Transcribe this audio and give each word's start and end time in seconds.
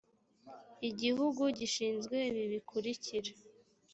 igihugu 0.89 1.43
gishinzwe 1.57 2.17
ibi 2.29 2.43
bikurikira 2.51 3.31